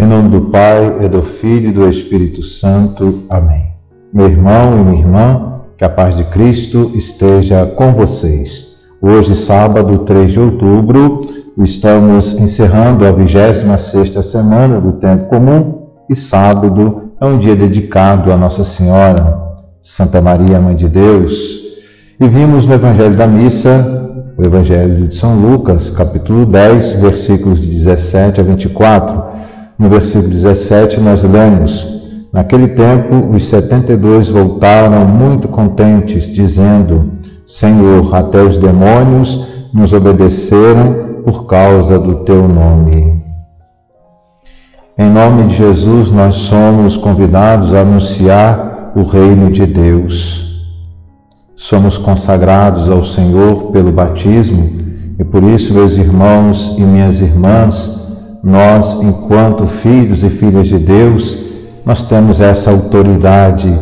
[0.00, 3.24] Em nome do Pai, e do Filho e do Espírito Santo.
[3.28, 3.66] Amém.
[4.10, 8.78] Meu irmão e minha irmã, que a paz de Cristo esteja com vocês.
[8.98, 11.20] Hoje, sábado, 3 de outubro,
[11.58, 18.38] estamos encerrando a 26ª semana do tempo comum e sábado é um dia dedicado a
[18.38, 19.38] Nossa Senhora,
[19.82, 21.34] Santa Maria, Mãe de Deus.
[22.18, 27.66] E vimos no Evangelho da Missa, o Evangelho de São Lucas, capítulo 10, versículos de
[27.66, 29.39] 17 a 24
[29.80, 37.12] no versículo 17, nós lemos: Naquele tempo, os setenta e dois voltaram muito contentes, dizendo:
[37.46, 43.22] Senhor, até os demônios nos obedeceram por causa do teu nome.
[44.98, 50.60] Em nome de Jesus, nós somos convidados a anunciar o reino de Deus.
[51.56, 54.76] Somos consagrados ao Senhor pelo batismo
[55.18, 57.99] e por isso, meus irmãos e minhas irmãs,
[58.42, 61.38] nós, enquanto filhos e filhas de Deus,
[61.84, 63.78] nós temos essa autoridade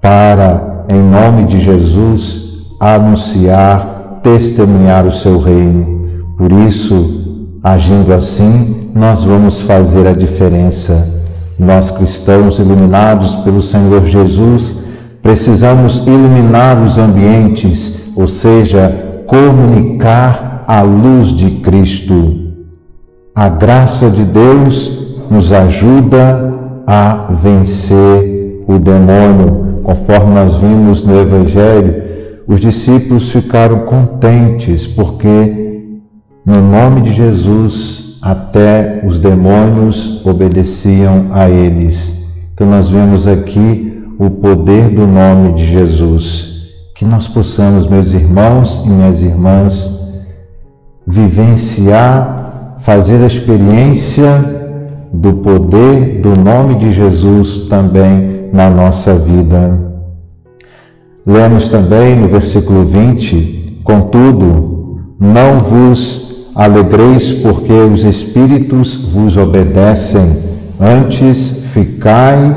[0.00, 2.44] para, em nome de Jesus,
[2.80, 6.34] anunciar, testemunhar o seu reino.
[6.36, 11.08] Por isso, agindo assim, nós vamos fazer a diferença.
[11.58, 14.84] Nós cristãos iluminados pelo Senhor Jesus,
[15.22, 22.43] precisamos iluminar os ambientes, ou seja, comunicar a luz de Cristo.
[23.36, 26.54] A graça de Deus nos ajuda
[26.86, 29.80] a vencer o demônio.
[29.82, 32.04] Conforme nós vimos no Evangelho,
[32.46, 35.98] os discípulos ficaram contentes porque,
[36.46, 42.24] no nome de Jesus, até os demônios obedeciam a eles.
[42.54, 46.54] Então, nós vemos aqui o poder do nome de Jesus.
[46.94, 50.08] Que nós possamos, meus irmãos e minhas irmãs,
[51.04, 52.43] vivenciar
[52.84, 54.28] fazer a experiência
[55.10, 59.80] do poder do nome de Jesus também na nossa vida.
[61.26, 70.38] Lemos também no versículo 20: Contudo, não vos alegreis porque os espíritos vos obedecem,
[70.78, 72.54] antes ficai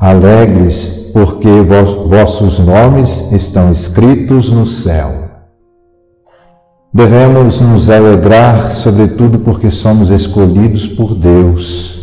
[0.00, 1.48] alegres, porque
[2.08, 5.23] vossos nomes estão escritos no céu.
[6.96, 11.98] Devemos nos alegrar, sobretudo porque somos escolhidos por Deus.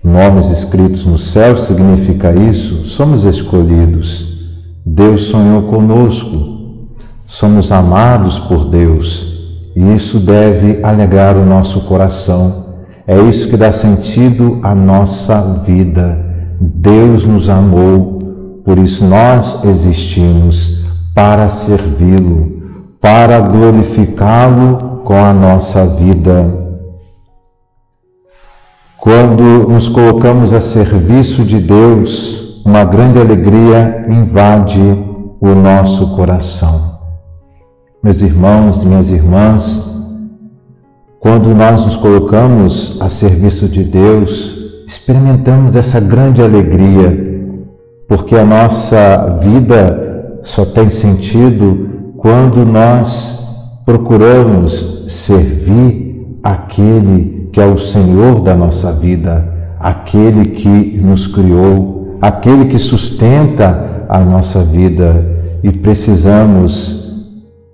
[0.00, 2.86] Nomes escritos no céu significa isso?
[2.86, 4.46] Somos escolhidos.
[4.86, 6.86] Deus sonhou conosco.
[7.26, 9.26] Somos amados por Deus.
[9.74, 12.76] E isso deve alegrar o nosso coração.
[13.08, 16.16] É isso que dá sentido à nossa vida.
[16.60, 18.20] Deus nos amou,
[18.64, 22.55] por isso nós existimos para servi-lo
[23.06, 26.44] para glorificá-lo com a nossa vida.
[28.98, 34.80] Quando nos colocamos a serviço de Deus, uma grande alegria invade
[35.40, 36.98] o nosso coração.
[38.02, 39.88] Meus irmãos minhas irmãs,
[41.20, 47.54] quando nós nos colocamos a serviço de Deus, experimentamos essa grande alegria,
[48.08, 51.95] porque a nossa vida só tem sentido
[52.26, 53.46] quando nós
[53.84, 59.46] procuramos servir aquele que é o Senhor da nossa vida,
[59.78, 65.24] aquele que nos criou, aquele que sustenta a nossa vida
[65.62, 67.14] e precisamos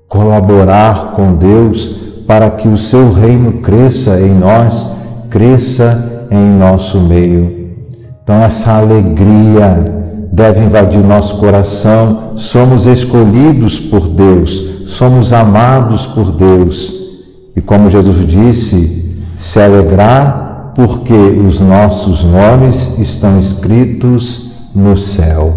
[0.07, 4.99] colaborar com Deus para que o seu reino cresça em nós,
[5.31, 7.71] cresça em nosso meio.
[8.23, 10.02] Então, essa alegria
[10.33, 12.33] deve invadir nosso coração.
[12.37, 16.93] Somos escolhidos por Deus, somos amados por Deus.
[17.55, 25.53] E como Jesus disse, se alegrar porque os nossos nomes estão escritos no céu.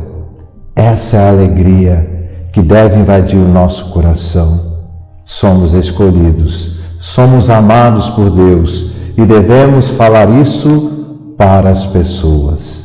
[0.75, 2.15] Essa é a alegria
[2.51, 4.75] que deve invadir o nosso coração.
[5.23, 10.91] Somos escolhidos, somos amados por Deus e devemos falar isso
[11.37, 12.84] para as pessoas.